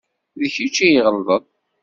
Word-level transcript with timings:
D 0.39 0.41
kečč 0.53 0.77
i 0.85 0.87
iɣelḍen 0.99 1.45